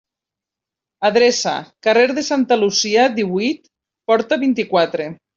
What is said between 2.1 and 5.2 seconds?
de Santa Lucia, díhuit, porta vint-i-quatre.